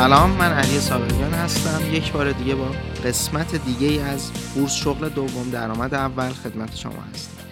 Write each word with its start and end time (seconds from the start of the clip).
سلام 0.00 0.30
من 0.30 0.52
علی 0.52 0.80
صابریان 0.80 1.32
هستم. 1.32 1.94
یک 1.94 2.12
بار 2.12 2.32
دیگه 2.32 2.54
با 2.54 2.68
قسمت 3.04 3.54
دیگه 3.54 3.86
ای 3.86 3.98
از 3.98 4.30
بورس 4.54 4.74
شغل 4.74 5.08
دوم 5.08 5.50
درآمد 5.50 5.94
اول 5.94 6.28
خدمت 6.32 6.76
شما 6.76 7.02
هستم. 7.12 7.42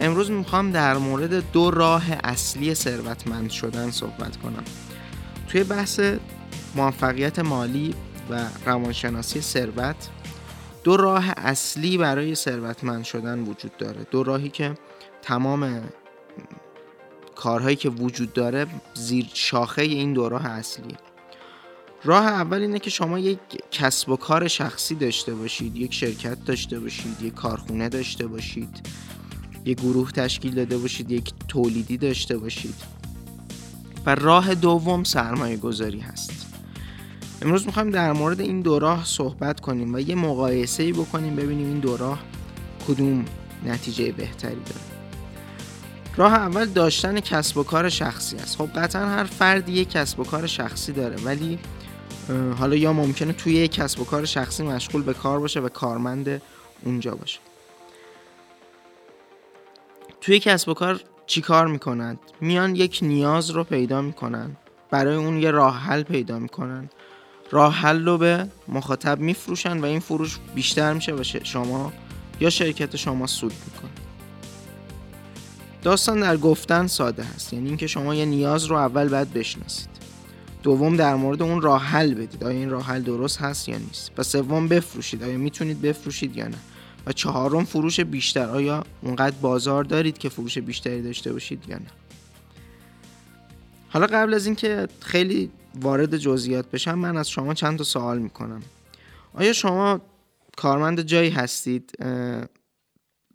امروز 0.00 0.30
می‌خوام 0.30 0.70
در 0.70 0.96
مورد 0.96 1.52
دو 1.52 1.70
راه 1.70 2.04
اصلی 2.24 2.74
ثروتمند 2.74 3.50
شدن 3.50 3.90
صحبت 3.90 4.36
کنم. 4.36 4.64
توی 5.48 5.64
بحث 5.64 6.00
موفقیت 6.74 7.38
مالی 7.38 7.94
و 8.30 8.40
روانشناسی 8.66 9.40
ثروت 9.40 10.08
دو 10.84 10.96
راه 10.96 11.24
اصلی 11.36 11.98
برای 11.98 12.34
ثروتمند 12.34 13.04
شدن 13.04 13.38
وجود 13.38 13.76
داره. 13.76 14.06
دو 14.10 14.22
راهی 14.22 14.48
که 14.48 14.74
تمام 15.22 15.82
کارهایی 17.34 17.76
که 17.76 17.88
وجود 17.88 18.32
داره 18.32 18.66
زیر 18.94 19.26
شاخه 19.34 19.82
این 19.82 20.12
دو 20.12 20.28
راه 20.28 20.46
اصلیه. 20.46 20.96
راه 22.04 22.26
اول 22.26 22.60
اینه 22.60 22.78
که 22.78 22.90
شما 22.90 23.18
یک 23.18 23.38
کسب 23.70 24.08
و 24.08 24.16
کار 24.16 24.48
شخصی 24.48 24.94
داشته 24.94 25.34
باشید 25.34 25.76
یک 25.76 25.94
شرکت 25.94 26.44
داشته 26.44 26.80
باشید 26.80 27.22
یک 27.22 27.34
کارخونه 27.34 27.88
داشته 27.88 28.26
باشید 28.26 28.88
یک 29.64 29.80
گروه 29.80 30.12
تشکیل 30.12 30.54
داده 30.54 30.78
باشید 30.78 31.10
یک 31.10 31.32
تولیدی 31.48 31.96
داشته 31.96 32.38
باشید. 32.38 32.74
و 34.06 34.14
راه 34.14 34.54
دوم 34.54 35.04
سرمایه 35.04 35.56
گذاری 35.56 36.00
هست. 36.00 36.46
امروز 37.42 37.66
می‌خوایم 37.66 37.90
در 37.90 38.12
مورد 38.12 38.40
این 38.40 38.60
دو 38.60 38.78
راه 38.78 39.04
صحبت 39.04 39.60
کنیم 39.60 39.94
و 39.94 40.00
یه 40.00 40.14
مقایسه 40.14 40.82
ای 40.82 40.92
بکنیم 40.92 41.36
ببینیم 41.36 41.66
این 41.66 41.78
دو 41.78 41.96
راه 41.96 42.22
کدوم 42.88 43.24
نتیجه 43.66 44.12
بهتری 44.12 44.54
داره. 44.54 44.80
راه 46.16 46.32
اول 46.32 46.66
داشتن 46.66 47.20
کسب 47.20 47.56
و 47.56 47.62
کار 47.62 47.88
شخصی 47.88 48.36
است. 48.36 48.56
خب 48.56 48.68
قطعا 48.76 49.06
هر 49.06 49.24
فردی 49.24 49.72
یک 49.72 49.90
کسب 49.90 50.20
و 50.20 50.24
کار 50.24 50.46
شخصی 50.46 50.92
داره 50.92 51.16
ولی 51.16 51.58
حالا 52.58 52.76
یا 52.76 52.92
ممکنه 52.92 53.32
توی 53.32 53.68
کسب 53.68 54.00
و 54.00 54.04
کار 54.04 54.24
شخصی 54.24 54.62
مشغول 54.62 55.02
به 55.02 55.14
کار 55.14 55.40
باشه 55.40 55.60
و 55.60 55.68
کارمند 55.68 56.42
اونجا 56.84 57.14
باشه. 57.14 57.38
توی 60.20 60.38
کسب 60.38 60.68
و 60.68 60.74
کار 60.74 61.00
چی 61.26 61.40
کار 61.40 61.66
می‌کنند؟ 61.66 62.18
میان 62.40 62.76
یک 62.76 62.98
نیاز 63.02 63.50
رو 63.50 63.64
پیدا 63.64 64.02
می‌کنن. 64.02 64.56
برای 64.90 65.16
اون 65.16 65.38
یه 65.38 65.50
راه 65.50 65.78
حل 65.78 66.02
پیدا 66.02 66.38
می‌کنن. 66.38 66.90
راه 67.50 67.74
حل 67.74 68.04
رو 68.04 68.18
به 68.18 68.48
مخاطب 68.68 69.18
میفروشن 69.18 69.78
و 69.78 69.84
این 69.84 70.00
فروش 70.00 70.38
بیشتر 70.54 70.92
میشه 70.92 71.12
و 71.12 71.22
شما 71.22 71.92
یا 72.40 72.50
شرکت 72.50 72.96
شما 72.96 73.26
سود 73.26 73.52
می‌کنه. 73.66 73.90
داستان 75.82 76.20
در 76.20 76.36
گفتن 76.36 76.86
ساده 76.86 77.22
هست. 77.22 77.52
یعنی 77.52 77.68
اینکه 77.68 77.86
شما 77.86 78.14
یه 78.14 78.24
نیاز 78.24 78.64
رو 78.64 78.76
اول 78.76 79.08
باید 79.08 79.32
بشناسید. 79.32 79.93
دوم 80.64 80.96
در 80.96 81.14
مورد 81.14 81.42
اون 81.42 81.62
راه 81.62 81.84
حل 81.84 82.14
بدید. 82.14 82.44
آیا 82.44 82.58
این 82.58 82.70
راه 82.70 82.84
حل 82.84 83.02
درست 83.02 83.40
هست 83.40 83.68
یا 83.68 83.78
نیست؟ 83.78 84.10
و 84.18 84.22
سوم 84.22 84.68
بفروشید. 84.68 85.22
آیا 85.22 85.38
می‌تونید 85.38 85.82
بفروشید 85.82 86.36
یا 86.36 86.48
نه؟ 86.48 86.56
و 87.06 87.12
چهارم 87.12 87.64
فروش 87.64 88.00
بیشتر. 88.00 88.48
آیا 88.48 88.84
اونقدر 89.02 89.36
بازار 89.40 89.84
دارید 89.84 90.18
که 90.18 90.28
فروش 90.28 90.58
بیشتری 90.58 91.02
داشته 91.02 91.32
باشید 91.32 91.68
یا 91.68 91.76
نه؟ 91.76 91.86
حالا 93.88 94.06
قبل 94.06 94.34
از 94.34 94.46
اینکه 94.46 94.88
خیلی 95.00 95.50
وارد 95.80 96.16
جزئیات 96.16 96.70
بشم 96.70 96.94
من 96.94 97.16
از 97.16 97.30
شما 97.30 97.54
چند 97.54 97.78
تا 97.78 97.84
سوال 97.84 98.18
می‌کنم. 98.18 98.62
آیا 99.34 99.52
شما 99.52 100.00
کارمند 100.56 101.00
جایی 101.00 101.30
هستید 101.30 101.92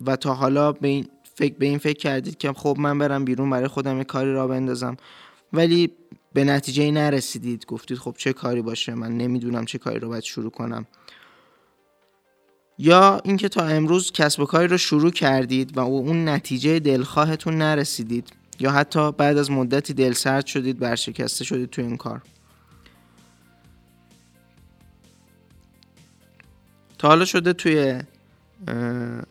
و 0.06 0.16
تا 0.16 0.34
حالا 0.34 0.72
به 0.72 0.88
این 0.88 1.07
فکر 1.35 1.53
به 1.53 1.66
این 1.66 1.78
فکر 1.78 1.97
کردید 1.97 2.38
که 2.38 2.53
خب 2.53 2.75
من 2.79 2.97
برم 2.97 3.25
بیرون 3.25 3.50
برای 3.50 3.68
خودم 3.68 3.97
یه 3.97 4.03
کاری 4.03 4.34
را 4.34 4.47
بندازم 4.47 4.97
ولی 5.53 5.91
به 6.39 6.45
نتیجه 6.45 6.91
نرسیدید. 6.91 7.66
گفتید 7.66 7.97
خب 7.97 8.16
چه 8.17 8.33
کاری 8.33 8.61
باشه؟ 8.61 8.94
من 8.94 9.17
نمی‌دونم 9.17 9.66
چه 9.66 9.77
کاری 9.77 10.00
رو 10.00 10.07
باید 10.07 10.23
شروع 10.23 10.51
کنم. 10.51 10.85
یا 12.77 13.22
اینکه 13.23 13.50
تا 13.50 13.66
امروز 13.66 14.11
کسب 14.11 14.39
و 14.39 14.45
کاری 14.45 14.67
رو 14.67 14.77
شروع 14.77 15.11
کردید 15.11 15.77
و 15.77 15.79
اون 15.79 16.29
نتیجه 16.29 16.79
دلخواهتون 16.79 17.57
نرسیدید 17.57 18.27
یا 18.59 18.72
حتی 18.72 19.11
بعد 19.11 19.38
از 19.38 19.51
مدتی 19.51 19.94
دلسرد 19.94 20.45
شدید 20.45 20.79
برشکسته 20.79 21.45
شدید 21.45 21.69
تو 21.69 21.81
این 21.81 21.97
کار. 21.97 22.22
تا 26.97 27.07
حالا 27.07 27.25
شده 27.25 27.53
توی 27.53 28.01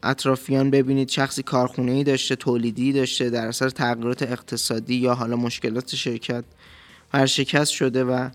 اطرافیان 0.03 0.71
ببینید 0.71 1.09
شخصی 1.09 1.43
کارخونه 1.43 1.93
ای 1.93 2.05
داشته 2.05 2.37
تولیدی 2.37 2.93
داشته 2.93 3.31
در 3.31 3.47
اثر 3.47 3.71
تغییرات 3.71 4.23
اقتصادی 4.23 4.95
یا 4.95 5.15
حالا 5.15 5.37
مشکلات 5.37 5.95
شرکت. 5.95 6.45
ورشکست 7.13 7.73
شده 7.73 8.05
و 8.05 8.29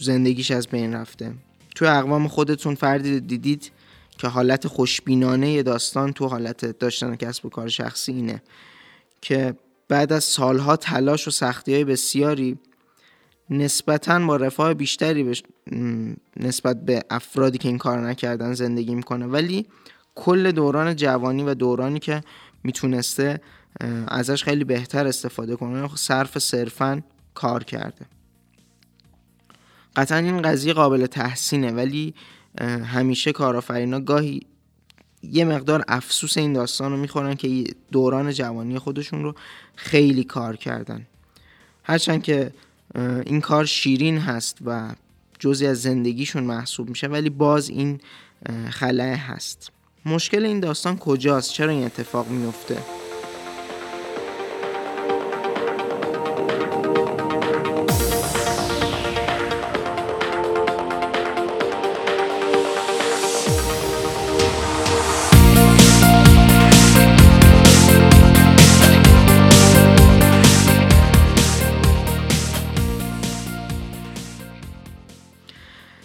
زندگیش 0.00 0.50
از 0.50 0.66
بین 0.66 0.94
رفته. 0.94 1.34
توی 1.74 1.88
اقوام 1.88 2.28
خودتون 2.28 2.74
فردی 2.74 3.20
دیدید 3.20 3.70
که 4.18 4.28
حالت 4.28 4.66
خوشبینانه 4.66 5.62
داستان 5.62 6.12
تو 6.12 6.28
حالت 6.28 6.78
داشتن 6.78 7.16
کسب 7.16 7.46
و 7.46 7.48
کار 7.48 7.68
شخصی 7.68 8.12
اینه 8.12 8.42
که 9.20 9.54
بعد 9.88 10.12
از 10.12 10.24
سالها 10.24 10.76
تلاش 10.76 11.28
و 11.28 11.30
سختی 11.30 11.74
های 11.74 11.84
بسیاری 11.84 12.58
نسبتا 13.50 14.18
با 14.18 14.36
رفاه 14.36 14.74
بیشتری 14.74 15.24
بش... 15.24 15.42
نسبت 16.36 16.84
به 16.84 17.02
افرادی 17.10 17.58
که 17.58 17.68
این 17.68 17.78
کار 17.78 18.08
نکردن 18.08 18.54
زندگی 18.54 18.94
می‌کنه. 18.94 19.26
ولی 19.26 19.66
کل 20.14 20.52
دوران 20.52 20.96
جوانی 20.96 21.42
و 21.42 21.54
دورانی 21.54 21.98
که 21.98 22.20
می‌تونسته 22.64 23.40
ازش 24.08 24.44
خیلی 24.44 24.64
بهتر 24.64 25.06
استفاده 25.06 25.56
کنه. 25.56 25.88
صرف 25.96 26.38
صرفا 26.38 27.02
کار 27.34 27.64
کرده. 27.64 28.06
قطعا 29.96 30.18
این 30.18 30.42
قضیه 30.42 30.72
قابل 30.72 31.06
تحسینه 31.06 31.72
ولی 31.72 32.14
همیشه 32.84 33.32
کارآفرینا 33.32 34.00
گاهی 34.00 34.40
یه 35.22 35.44
مقدار 35.44 35.84
افسوس 35.88 36.38
این 36.38 36.52
داستان 36.52 36.92
رو 36.92 36.98
می‌خورن 36.98 37.34
که 37.34 37.64
دوران 37.92 38.32
جوانی 38.32 38.78
خودشون 38.78 39.22
رو 39.22 39.34
خیلی 39.76 40.24
کار 40.24 40.56
کردن. 40.56 41.06
هرچند 41.82 42.22
که 42.22 42.52
این 43.26 43.40
کار 43.40 43.64
شیرین 43.64 44.18
هست 44.18 44.58
و 44.64 44.94
جزی 45.38 45.66
از 45.66 45.82
زندگیشون 45.82 46.44
محسوب 46.44 46.88
میشه 46.88 47.06
ولی 47.06 47.30
باز 47.30 47.68
این 47.68 48.00
خلاه 48.70 49.16
هست. 49.16 49.70
مشکل 50.06 50.44
این 50.44 50.60
داستان 50.60 50.96
کجاست؟ 50.96 51.52
چرا 51.52 51.70
این 51.70 51.84
اتفاق 51.84 52.28
میفته 52.28 52.78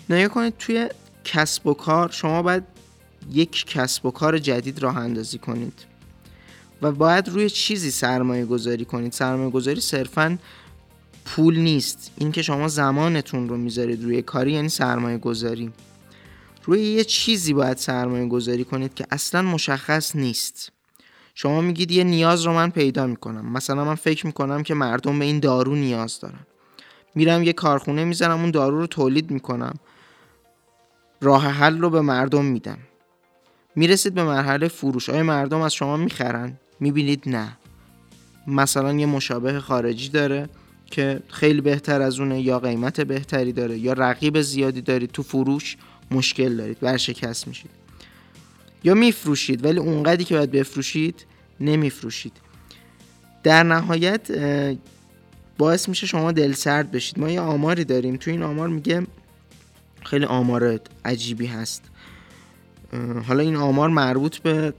نگاه 0.10 0.28
کنید 0.28 0.58
توی 0.58 0.90
کسب 1.24 1.68
و 1.68 1.74
کار 1.74 2.12
شما 2.12 2.42
باید 2.42 2.64
یک 3.32 3.66
کسب 3.66 4.06
و 4.06 4.12
کار 4.12 4.38
جدید 4.38 4.80
راه 4.80 4.98
اندازی 4.98 5.38
کنید 5.38 5.74
و 6.82 6.92
باید 6.92 7.30
روی 7.30 7.50
چیزی 7.50 7.92
سرمایه 7.92 8.46
گذاری 8.46 8.86
کنید. 8.86 9.12
سرمایه 9.14 9.50
گذاری 9.50 9.82
صرفا 9.82 10.38
پول 11.26 11.60
نیست. 11.60 12.12
اینکه 12.18 12.42
شما 12.42 12.68
زمانتون 12.68 13.50
رو 13.50 13.58
می‌ذارید 13.58 14.04
روی 14.04 14.22
کاری 14.22 14.52
یعنی 14.52 14.70
سرمایه 14.70 15.18
گذاری. 15.18 15.72
روی 16.64 16.82
یه 16.82 17.04
چیزی 17.04 17.54
باید 17.54 17.78
سرمایه 17.78 18.28
گذاری 18.28 18.64
کنید 18.64 18.94
که 18.94 19.06
اصلا 19.12 19.42
مشخص 19.42 20.16
نیست. 20.16 20.72
شما 21.36 21.62
میگید 21.62 21.92
یه 21.92 22.04
نیاز 22.04 22.44
رو 22.44 22.54
من 22.54 22.70
پیدا 22.70 23.08
می‌کنم. 23.08 23.52
مثلا 23.52 23.86
من 23.86 23.96
فکر 23.96 24.26
می‌کنم 24.26 24.64
که 24.64 24.74
مردم 24.74 25.20
به 25.20 25.26
این 25.26 25.40
دارو 25.40 25.76
نیاز 25.76 26.20
دارن. 26.20 26.46
میرم 27.16 27.44
یه 27.44 27.54
کارخونه 27.54 28.04
می‌ذارم 28.04 28.40
اون 28.40 28.52
دارو 28.52 28.80
رو 28.80 28.88
تولید 28.88 29.32
می‌کنم. 29.32 29.74
راه 31.22 31.48
حل 31.48 31.78
رو 31.78 31.90
به 31.90 32.02
مردم 32.02 32.46
میدم. 32.46 32.78
می‌رسید 33.76 34.14
به 34.14 34.24
مرحله 34.24 34.68
فروش. 34.68 35.10
آیا 35.10 35.24
مردم 35.24 35.62
از 35.62 35.74
شما 35.74 35.98
می‌خرن؟ 35.98 36.54
می‌بینید 36.80 37.24
نه. 37.26 37.58
مثلا 38.48 38.94
یه 38.94 39.06
مشابه 39.06 39.60
خارجی 39.60 40.10
داره 40.10 40.50
که 40.86 41.20
خیلی 41.28 41.62
بهتر 41.62 42.02
از 42.02 42.20
اونه 42.20 42.42
یا 42.42 42.60
قیمت 42.60 43.02
بهتری 43.02 43.54
داره 43.54 43.78
یا 43.78 43.94
رقیب 43.94 44.42
زیادی 44.42 44.82
دارید 44.82 45.12
تو 45.12 45.24
فروش 45.24 45.78
مشکل 46.12 46.58
دارید 46.58 46.78
ورشکست 46.82 47.48
میشید. 47.48 47.72
یا 48.84 48.94
میفروشید 48.94 49.66
ولی 49.66 49.80
اونقدری 49.80 50.24
که 50.24 50.36
باید 50.36 50.52
بفروشید 50.52 51.26
نمیفروشید. 51.60 52.34
در 53.44 53.64
نهایت 53.64 54.32
باعث 55.58 55.90
میشه 55.90 56.08
شما 56.08 56.32
دل 56.32 56.54
سرد 56.54 56.92
بشید. 56.92 57.20
ما 57.20 57.30
یه 57.30 57.42
آماری 57.42 57.84
داریم. 57.84 58.16
تو 58.16 58.32
این 58.32 58.44
آمار 58.44 58.68
میگه 58.68 59.08
خیلی 60.06 60.26
آمار 60.26 60.80
عجیبی 61.06 61.46
هست. 61.46 61.84
حالا 63.28 63.44
این 63.44 63.56
آمار 63.56 63.90
مربوط 63.90 64.38
به 64.38 64.74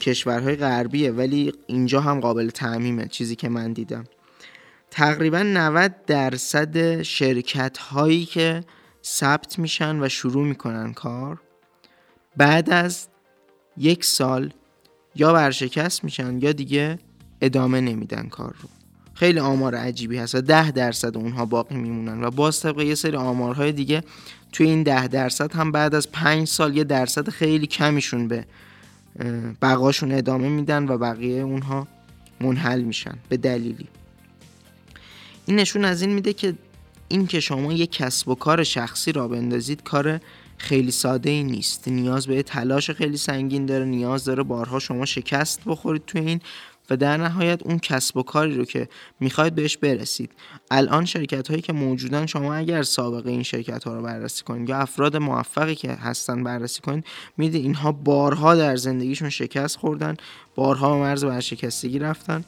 کشورهای 0.00 0.56
غربیه 0.56 1.10
ولی 1.10 1.52
اینجا 1.66 2.00
هم 2.00 2.20
قابل 2.20 2.50
تعمیمه 2.50 3.06
چیزی 3.06 3.36
که 3.36 3.48
من 3.48 3.72
دیدم. 3.72 4.04
تقریبا 4.90 5.42
90 5.42 6.04
درصد 6.06 7.02
شرکت 7.02 7.78
هایی 7.78 8.24
که 8.24 8.64
ثبت 9.04 9.58
میشن 9.58 10.02
و 10.02 10.08
شروع 10.08 10.46
می‌کنن 10.46 10.92
کار 10.92 11.40
بعد 12.36 12.70
از 12.70 13.08
یک 13.76 14.04
سال 14.04 14.52
یا 15.14 15.34
ورشکست 15.34 16.04
میشن 16.04 16.38
یا 16.38 16.52
دیگه 16.52 16.98
ادامه 17.40 17.80
نمیدن 17.80 18.28
کار 18.28 18.54
رو. 18.62 18.68
خیلی 19.16 19.38
آمار 19.38 19.74
عجیبی 19.74 20.18
هست 20.18 20.34
و 20.34 20.40
ده 20.40 20.70
درصد 20.70 21.16
اونها 21.16 21.44
باقی 21.44 21.74
میمونن 21.74 22.24
و 22.24 22.30
باز 22.30 22.60
طبق 22.60 22.80
یه 22.80 22.94
سری 22.94 23.16
آمارهای 23.16 23.72
دیگه 23.72 24.02
توی 24.52 24.66
این 24.66 24.82
ده 24.82 25.08
درصد 25.08 25.52
هم 25.52 25.72
بعد 25.72 25.94
از 25.94 26.12
پنج 26.12 26.48
سال 26.48 26.76
یه 26.76 26.84
درصد 26.84 27.28
خیلی 27.28 27.66
کمیشون 27.66 28.28
به 28.28 28.44
بقاشون 29.62 30.12
ادامه 30.12 30.48
میدن 30.48 30.88
و 30.88 30.98
بقیه 30.98 31.42
اونها 31.42 31.86
منحل 32.40 32.80
میشن 32.80 33.14
به 33.28 33.36
دلیلی. 33.36 33.88
این 35.46 35.56
نشون 35.56 35.84
از 35.84 36.02
این 36.02 36.10
میده 36.10 36.32
که 36.32 36.54
این 37.08 37.26
که 37.26 37.40
شما 37.40 37.72
یک 37.72 37.92
کسب 37.92 38.28
و 38.28 38.34
کار 38.34 38.64
شخصی 38.64 39.12
را 39.12 39.28
بندازید 39.28 39.82
کار 39.82 40.20
خیلی 40.58 40.90
ساده 40.90 41.30
ای 41.30 41.44
نیست. 41.44 41.88
نیاز 41.88 42.26
به 42.26 42.42
تلاش 42.42 42.90
خیلی 42.90 43.16
سنگین 43.16 43.66
داره 43.66 43.84
نیاز 43.84 44.24
داره 44.24 44.42
بارها 44.42 44.78
شما 44.78 45.04
شکست 45.04 45.60
بخورید 45.66 46.02
تو 46.06 46.18
این 46.18 46.40
و 46.90 46.96
در 46.96 47.16
نهایت 47.16 47.62
اون 47.62 47.78
کسب 47.78 48.16
و 48.16 48.22
کاری 48.22 48.54
رو 48.54 48.64
که 48.64 48.88
می‌خواید 49.20 49.54
بهش 49.54 49.76
برسید. 49.76 50.32
الان 50.70 51.04
شرکت 51.04 51.48
هایی 51.48 51.62
که 51.62 51.72
موجودن 51.72 52.26
شما 52.26 52.54
اگر 52.54 52.82
سابقه 52.82 53.30
این 53.30 53.42
شرکت 53.42 53.84
ها 53.84 53.94
رو 53.94 54.02
بررسی 54.02 54.44
کنید 54.44 54.68
یا 54.68 54.78
افراد 54.78 55.16
موفقی 55.16 55.74
که 55.74 55.92
هستن 55.92 56.44
بررسی 56.44 56.80
کنید 56.80 57.04
می‌دید 57.36 57.62
اینها 57.62 57.92
بارها 57.92 58.54
در 58.54 58.76
زندگیشون 58.76 59.30
شکست 59.30 59.76
خوردن 59.76 60.16
بارها 60.54 60.98
مرز 60.98 61.24
ورشکستگی 61.24 61.98
رفتن 61.98 62.44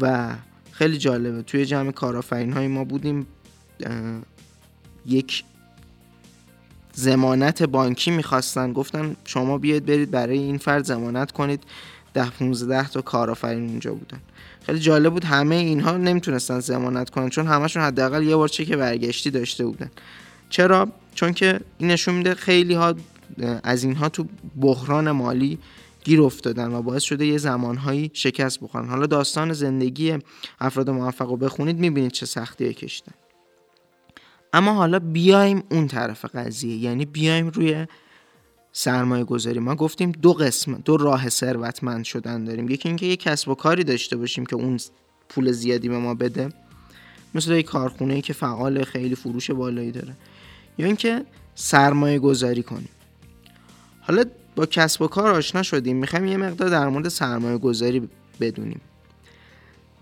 و 0.00 0.34
خیلی 0.72 0.98
جالبه. 0.98 1.42
توی 1.42 1.64
جمع 1.66 1.90
کارآفرین 1.90 2.52
های 2.52 2.68
ما 2.68 2.84
بودیم 2.84 3.26
یک 5.06 5.44
زمانت 6.94 7.62
بانکی 7.62 8.10
می‌خواستن. 8.10 8.72
گفتن 8.72 9.16
شما 9.24 9.58
بیاید 9.58 9.86
برید 9.86 10.10
برای 10.10 10.38
این 10.38 10.58
فرد 10.58 10.84
زمانت 10.84 11.32
کنید. 11.32 11.62
ده 12.14 12.30
15 12.30 12.88
تا 12.88 13.02
کارآفرین 13.02 13.68
اونجا 13.68 13.94
بودن. 13.94 14.20
خیلی 14.66 14.78
جالب 14.78 15.12
بود 15.12 15.24
همه 15.24 15.54
اینها 15.54 15.96
نمی‌تونستن 15.96 16.60
زمانت 16.60 17.10
کنن 17.10 17.28
چون 17.28 17.46
همشون 17.46 17.82
حداقل 17.82 18.22
یه 18.22 18.36
بار 18.36 18.48
چک 18.48 18.72
برگشتی 18.72 19.30
داشته 19.30 19.66
بودن. 19.66 19.90
چرا؟ 20.50 20.88
چون 21.14 21.32
که 21.32 21.60
این 21.78 21.90
نشون 21.90 22.14
میده 22.14 22.34
خیلی 22.34 22.74
ها 22.74 22.94
از 23.62 23.84
اینها 23.84 24.08
تو 24.08 24.26
بحران 24.60 25.10
مالی 25.10 25.58
گیر 26.04 26.22
افتادن 26.22 26.72
و 26.72 26.82
باعث 26.82 27.02
شده 27.02 27.26
یه 27.26 27.38
زمانهایی 27.38 28.10
شکست 28.14 28.60
بخورن. 28.60 28.88
حالا 28.88 29.06
داستان 29.06 29.52
زندگی 29.52 30.18
افراد 30.60 30.90
موفق 30.90 31.28
رو 31.28 31.36
بخونید 31.36 31.78
می‌بینید 31.78 32.12
چه 32.12 32.26
سختی 32.26 32.74
کشتن 32.74 33.12
اما 34.54 34.74
حالا 34.74 34.98
بیایم 34.98 35.62
اون 35.70 35.88
طرف 35.88 36.24
قضیه. 36.24 36.76
یعنی 36.76 37.04
بیایم 37.04 37.48
روی 37.48 37.86
سرمایه 38.72 39.24
گذاری 39.24 39.58
ما 39.58 39.74
گفتیم 39.74 40.12
دو 40.12 40.32
قسم 40.32 40.74
دو 40.74 40.96
راه 40.96 41.28
ثروتمند 41.28 42.04
شدن 42.04 42.44
داریم. 42.44 42.68
یکی 42.68 42.88
اینکه 42.88 43.06
یه 43.06 43.16
کسب 43.16 43.48
و 43.48 43.54
کاری 43.54 43.84
داشته 43.84 44.16
باشیم 44.16 44.46
که 44.46 44.56
اون 44.56 44.78
پول 45.28 45.52
زیادی 45.52 45.88
به 45.88 45.98
ما 45.98 46.14
بده. 46.14 46.48
مثل 47.34 47.52
یک 47.52 47.66
کارخونه 47.66 48.20
که 48.20 48.32
فعال 48.32 48.84
خیلی 48.84 49.14
فروش 49.14 49.50
بالایی 49.50 49.92
داره. 49.92 50.14
یا 50.78 50.86
اینکه 50.86 51.24
سرمایه 51.54 52.18
گذاری 52.18 52.62
کنیم. 52.62 52.88
حالا 54.00 54.24
با 54.56 54.66
کسب 54.66 55.02
و 55.02 55.06
کار 55.06 55.30
آشنا 55.30 55.62
شدیم. 55.62 55.96
می‌خوایم 55.96 56.26
یه 56.26 56.36
مقدار 56.36 56.68
در 56.68 56.88
مورد 56.88 57.08
سرمایه 57.08 57.58
گذاری 57.58 58.08
بدونیم. 58.40 58.80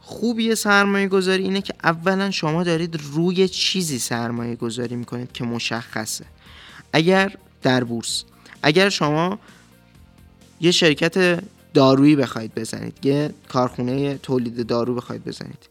خوبی 0.05 0.55
سرمایه 0.55 1.09
گذاری 1.09 1.43
اینه 1.43 1.61
که 1.61 1.75
اولا 1.85 2.31
شما 2.31 2.63
دارید 2.63 3.01
روی 3.13 3.49
چیزی 3.49 3.99
سرمایه 3.99 4.57
گذاری 4.57 4.97
می‌کنید 4.97 5.33
که 5.33 5.45
مشخصه. 5.45 6.25
اگر 6.93 7.37
در 7.63 7.85
بورس 7.85 8.25
اگر 8.63 8.89
شما 8.89 9.39
یه 10.61 10.71
شرکت 10.71 11.45
دارویی 11.75 12.17
بخواید 12.17 12.55
بزنید 12.55 13.07
یه 13.07 13.35
کارخونه 13.49 14.19
تولید 14.19 14.67
دارو 14.67 14.95
بخواید 14.95 15.25
بزنید 15.25 15.69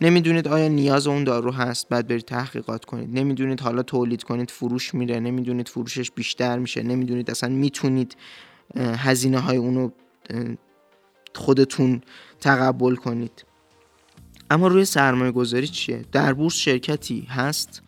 نمی‌دونید 0.00 0.48
آیا 0.48 0.68
نیاز 0.68 1.06
اون 1.06 1.24
دارو 1.24 1.52
هست 1.52 1.88
بعد 1.88 2.08
برید 2.08 2.24
تحقیقات 2.24 2.84
کنید. 2.84 3.18
نمی‌دونید 3.18 3.60
حالا 3.60 3.82
تولید 3.82 4.22
کنید 4.22 4.50
فروش 4.50 4.94
میره 4.94 5.20
نمی‌دونید 5.20 5.68
فروشش 5.68 6.10
بیشتر 6.10 6.58
میشه 6.58 6.82
نمی‌دونید 6.82 7.30
اصلا 7.30 7.50
می‌تونید 7.50 8.16
هزینه 8.76 9.38
های 9.38 9.56
اونو 9.56 9.90
خودتون 11.34 12.00
تقبل 12.40 12.94
کنید. 12.94 13.44
اما 14.50 14.68
روی 14.68 14.84
سرمایه 14.84 15.32
گذاری 15.32 15.68
چیه؟ 15.68 16.04
در 16.12 16.32
بورس 16.32 16.54
شرکتی 16.54 17.20
هست؟ 17.20 17.82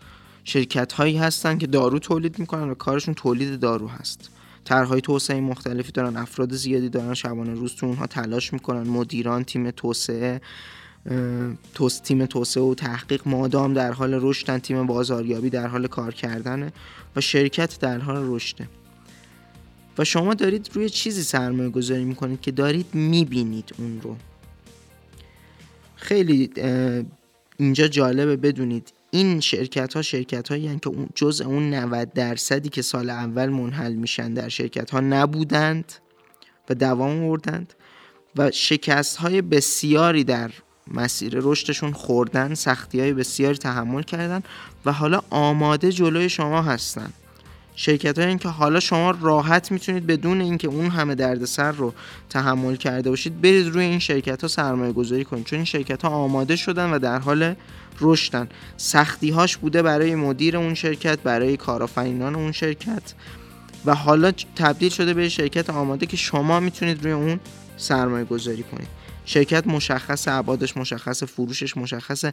شرکت 0.45 0.93
هایی 0.93 1.19
هستن 1.19 1.59
که 1.59 1.67
دارو 1.67 1.99
تولید 1.99 2.39
می‌کنن 2.39 2.71
و 2.71 2.75
کارشون 2.75 3.15
تولید 3.15 3.61
دارو 3.61 3.89
هست. 3.89 4.31
طرحهای 4.65 5.01
توسعه 5.01 5.41
مختلفی 5.41 5.93
دارن 5.93 6.17
افراد 6.17 6.55
زیادی 6.55 6.89
دارن 6.89 7.15
شبانه 7.15 7.55
روز 7.55 7.75
تو 7.75 7.87
اونها 7.87 8.07
تلاش 8.07 8.53
می‌کنن. 8.53 8.83
مدیران 8.83 9.45
تیم 9.45 9.71
توسعه 9.71 10.41
توس 11.75 11.99
تیم 11.99 12.27
توسعه 12.27 12.63
و 12.63 12.75
تحقیق 12.75 13.29
مادام 13.29 13.75
در 13.75 13.93
حال 13.93 14.19
رشدن 14.23 14.59
تیم 14.59 14.87
بازاریابی 14.87 15.51
در 15.51 15.67
حال 15.67 15.87
کار 15.87 16.15
کردنه 16.15 16.73
و 17.17 17.21
شرکت 17.21 17.79
در 17.79 17.99
حال 17.99 18.35
رشده. 18.35 18.69
و 19.99 20.05
شما 20.05 20.35
دارید 20.35 20.71
روی 20.73 20.91
چیزی 20.91 21.23
سرمایه 21.23 21.69
گذاری 21.69 22.05
می‌کنید 22.05 22.41
که 22.41 22.51
دارید 22.51 22.95
می‌بینید 22.95 23.75
اون 23.79 24.01
رو. 24.01 24.17
خیلی 26.01 26.51
اینجا 27.57 27.89
جالبه 27.89 28.37
بدونید. 28.37 28.93
این 29.11 29.41
شرکت 29.41 29.95
ها 29.95 30.03
شرکت 30.03 30.49
هایی 30.49 30.79
که 30.83 30.89
اون 30.89 31.09
جز 31.15 31.41
اون 31.41 31.75
90 31.75 32.13
درصدی 32.13 32.69
که 32.69 32.83
سال 32.83 33.11
اول 33.11 33.49
منحل 33.49 33.93
میشن 33.93 34.35
در 34.35 34.49
شرکت 34.49 34.91
ها 34.91 35.01
نبودند 35.01 35.93
و 36.71 36.75
دوام 36.75 37.25
آوردند 37.25 37.75
و 38.37 38.51
شکست 38.51 39.17
های 39.17 39.43
بسیاری 39.43 40.25
در 40.25 40.51
مسیر 40.89 41.39
رشدشون 41.43 41.93
خوردن 41.93 42.55
سختی 42.55 43.01
های 43.01 43.13
بسیاری 43.13 43.59
تحمل 43.59 44.03
کردن 44.03 44.43
و 44.85 44.93
حالا 44.93 45.23
آماده 45.31 45.93
جلوی 45.93 46.29
شما 46.29 46.63
هستن. 46.63 47.13
شرکت 47.83 48.19
های 48.19 48.39
که 48.39 48.49
حالا 48.49 48.81
شما 48.81 49.11
راحت 49.11 49.73
می‌تونید 49.73 50.07
بدون 50.07 50.41
اینکه 50.41 50.69
اون 50.69 50.87
همه 50.87 51.15
دردسر 51.15 51.73
رو 51.73 51.95
تحمل 52.31 52.77
کرده 52.77 53.11
باشید 53.11 53.41
برید 53.41 53.67
روی 53.67 53.85
این 53.85 53.99
شرکت 53.99 54.43
ها 54.43 54.49
سرمایه 54.49 54.93
گذاری 54.93 55.25
کنید. 55.25 55.45
چون 55.45 55.57
این 55.57 55.65
شرکت 55.65 56.03
ها 56.03 56.09
آماده 56.09 56.57
شدن 56.57 56.91
و 56.91 56.99
در 56.99 57.19
حال 57.19 57.55
رشدن. 58.01 58.49
سختی 58.77 59.31
هاش 59.31 59.57
بوده 59.57 59.83
برای 59.83 60.15
مدیر 60.15 60.57
اون 60.57 60.75
شرکت 60.75 61.19
برای 61.19 61.57
کارآفرینان 61.57 62.35
اون 62.35 62.53
شرکت. 62.53 63.15
و 63.85 63.95
حالا 63.95 64.33
تبدیل 64.57 64.91
شده 64.91 65.15
به 65.15 65.29
شرکت 65.29 65.71
آماده 65.71 66.07
که 66.07 66.17
شما 66.17 66.61
می‌تونید 66.61 67.03
روی 67.03 67.13
اون 67.13 67.41
سرمایه 67.77 68.25
گذاری 68.25 68.63
کنید. 68.63 68.89
شرکت 69.25 69.67
مشخص 69.67 70.29
عبادش 70.29 70.77
مشخص 70.77 71.23
فروشش 71.23 71.77
مشخص 71.77 72.25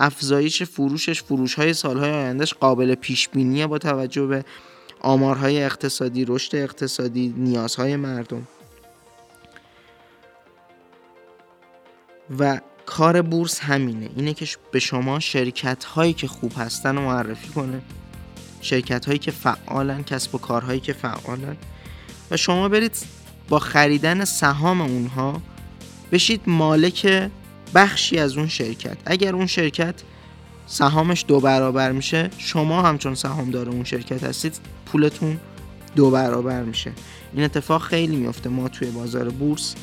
افزایش 0.00 0.62
فروشش 0.62 1.22
فروش 1.22 1.54
های 1.54 1.74
سالهای 1.74 2.10
آیندهش 2.10 2.54
قابل 2.54 2.94
پیش 2.94 3.28
بینیه 3.28 3.66
با 3.66 3.78
توجه 3.78 4.26
به 4.26 4.44
آمارهای 5.00 5.64
اقتصادی 5.64 6.24
رشد 6.24 6.56
اقتصادی 6.56 7.34
نیازهای 7.36 7.96
مردم. 7.96 8.46
و 12.38 12.60
کار 12.86 13.22
بورس 13.22 13.60
همینه 13.60 14.10
اینه 14.16 14.34
که 14.34 14.46
به 14.70 14.78
شما 14.78 15.20
شرکت 15.20 15.84
هایی 15.84 16.12
که 16.12 16.26
خوب 16.28 16.52
هستن 16.56 16.96
رو 16.96 17.02
معرفی 17.02 17.48
کنه. 17.48 17.82
شرکت 18.60 19.06
هایی 19.06 19.18
که 19.18 19.30
فعالن 19.30 20.02
کسب 20.02 20.34
و 20.34 20.38
کارهایی 20.38 20.80
که 20.80 20.92
فعالن. 20.92 21.56
و 22.30 22.36
شما 22.36 22.68
برید 22.68 22.96
با 23.48 23.58
خریدن 23.58 24.24
سهام 24.24 24.80
اونها 24.80 25.42
بشید 26.12 26.40
مالک 26.46 27.30
بخشی 27.74 28.18
از 28.18 28.36
اون 28.36 28.48
شرکت. 28.48 28.96
اگر 29.06 29.34
اون 29.34 29.46
شرکت 29.46 29.94
سهامش 30.66 31.24
دو 31.28 31.40
برابر 31.40 31.92
میشه 31.92 32.30
شما 32.38 32.82
همچون 32.82 33.14
سهامدار 33.14 33.68
اون 33.68 33.84
شرکت 33.84 34.24
هستید 34.24 34.60
پولتون 34.86 35.40
دو 35.96 36.10
برابر 36.10 36.62
میشه. 36.62 36.92
این 37.34 37.44
اتفاق 37.44 37.82
خیلی 37.82 38.16
میفته. 38.16 38.48
ما 38.50 38.68
توی 38.68 38.90
بازار 38.90 39.30
بورس 39.30 39.74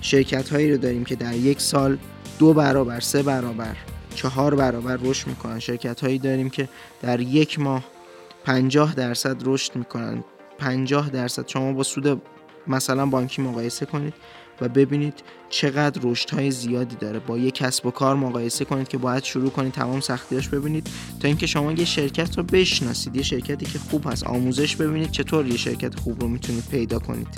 شرکت 0.00 0.48
هایی 0.48 0.72
رو 0.72 0.78
داریم 0.78 1.04
که 1.04 1.16
در 1.16 1.34
یک 1.34 1.60
سال 1.60 1.98
دو 2.38 2.52
برابر 2.52 3.00
سه 3.00 3.22
برابر 3.22 3.76
چهار 4.14 4.54
برابر 4.54 4.98
رشد 5.02 5.26
می‌کنن. 5.26 5.58
شرکت 5.58 6.00
هایی 6.00 6.18
داریم 6.18 6.50
که 6.50 6.68
در 7.02 7.20
یک 7.20 7.58
ماه 7.58 7.84
پنجاه 8.44 8.94
درصد 8.94 9.36
رشد 9.44 9.76
می‌کنن. 9.76 10.24
پنجاه 10.58 11.10
درصد. 11.10 11.48
شما 11.48 11.72
با 11.72 11.82
سود 11.82 12.22
مثلا 12.66 13.06
بانکی 13.06 13.42
مقایسه 13.42 13.86
کنید. 13.86 14.14
و 14.62 14.68
ببینید 14.68 15.14
چقدر 15.50 16.00
رشد 16.04 16.30
های 16.30 16.50
زیادی 16.50 16.96
داره. 16.96 17.18
با 17.18 17.38
یک 17.38 17.54
کسب 17.54 17.86
و 17.86 17.90
کار 17.90 18.16
مقایسه 18.16 18.64
کنید 18.64 18.88
که 18.88 18.98
باید 18.98 19.24
شروع 19.24 19.50
کنید 19.50 19.72
تمام 19.72 20.00
سختیاش 20.00 20.48
ببینید. 20.48 20.90
تا 21.20 21.28
اینکه 21.28 21.46
شما 21.46 21.72
یه 21.72 21.84
شرکت 21.84 22.38
رو 22.38 22.42
بشناسید 22.42 23.16
یه 23.16 23.22
شرکتی 23.22 23.66
که 23.66 23.78
خوب 23.78 24.06
هست 24.12 24.24
آموزش 24.24 24.76
ببینید 24.76 25.10
چطور 25.10 25.46
یه 25.46 25.56
شرکت 25.56 26.00
خوب 26.00 26.20
رو 26.20 26.28
می‌تونید 26.28 26.64
پیدا 26.70 26.98
کنید. 26.98 27.28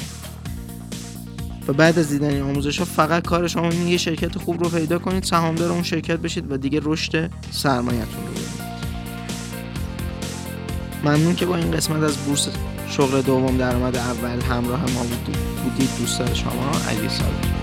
و 1.69 1.73
بعد 1.73 1.99
از 1.99 2.09
دیدن 2.09 2.29
این 2.29 2.43
آموزش 2.43 2.79
ها 2.79 2.85
فقط 2.85 3.27
کار 3.27 3.49
شما 3.49 3.71
اینه 3.71 3.91
یه 3.91 3.97
شرکت 3.97 4.39
خوب 4.39 4.65
رو 4.65 4.71
پیدا 4.71 4.99
کنید 4.99 5.25
سهامدار 5.25 5.73
اون 5.73 5.83
شرکت 5.83 6.17
بشید 6.17 6.53
و 6.53 6.57
دیگه 6.57 6.81
رشد 6.83 7.31
سرمایه‌تون 7.51 8.27
رو 8.27 8.31
ببینید. 8.31 8.65
ممنون 11.05 11.35
که 11.35 11.47
با 11.47 11.57
این 11.57 11.71
قسمت 11.71 12.03
از 12.03 12.17
بورس 12.17 12.49
شغل 12.89 13.23
دوم 13.23 13.57
درآمد 13.57 13.97
اول 13.97 14.41
همراه 14.41 14.81
ما 14.81 15.03
بودید 15.65 15.91
دوست 15.99 16.35
شما؟ 16.35 16.71
علی 16.89 17.09
صادقی 17.09 17.54